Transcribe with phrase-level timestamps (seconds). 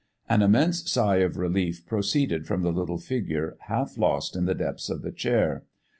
[0.27, 4.89] An immense sigh of relief proceeded from the little figure half lost in the depths
[4.89, 5.63] of the chair.